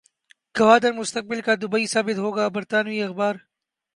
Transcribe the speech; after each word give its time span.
گوادر 0.55 0.91
مستقبل 0.91 1.41
کا 1.41 1.53
دبئی 1.61 1.85
ثابت 1.87 2.17
ہوگا 2.17 2.47
برطانوی 2.55 3.01
اخبار 3.03 3.35